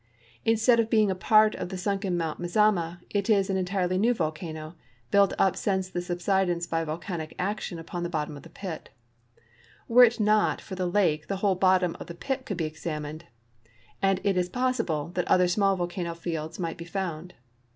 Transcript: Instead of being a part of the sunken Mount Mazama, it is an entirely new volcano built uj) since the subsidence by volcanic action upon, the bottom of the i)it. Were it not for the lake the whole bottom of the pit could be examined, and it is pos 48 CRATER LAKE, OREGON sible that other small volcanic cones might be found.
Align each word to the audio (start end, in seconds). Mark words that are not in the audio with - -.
Instead 0.45 0.79
of 0.79 0.89
being 0.89 1.11
a 1.11 1.13
part 1.15 1.53
of 1.53 1.69
the 1.69 1.77
sunken 1.77 2.17
Mount 2.17 2.39
Mazama, 2.41 3.01
it 3.11 3.29
is 3.29 3.51
an 3.51 3.55
entirely 3.57 3.99
new 3.99 4.15
volcano 4.15 4.73
built 5.11 5.31
uj) 5.37 5.55
since 5.55 5.89
the 5.91 6.01
subsidence 6.01 6.65
by 6.65 6.83
volcanic 6.83 7.35
action 7.37 7.77
upon, 7.77 8.01
the 8.01 8.09
bottom 8.09 8.35
of 8.35 8.41
the 8.41 8.49
i)it. 8.49 8.87
Were 9.87 10.03
it 10.03 10.19
not 10.19 10.59
for 10.59 10.73
the 10.73 10.87
lake 10.87 11.27
the 11.27 11.37
whole 11.45 11.53
bottom 11.53 11.95
of 11.99 12.07
the 12.07 12.15
pit 12.15 12.47
could 12.47 12.57
be 12.57 12.65
examined, 12.65 13.25
and 14.01 14.19
it 14.23 14.37
is 14.37 14.49
pos 14.49 14.77
48 14.77 14.77
CRATER 14.77 14.79
LAKE, 14.89 14.95
OREGON 14.95 15.11
sible 15.11 15.13
that 15.13 15.27
other 15.27 15.47
small 15.47 15.75
volcanic 15.75 16.23
cones 16.23 16.57
might 16.59 16.77
be 16.79 16.85
found. 16.85 17.35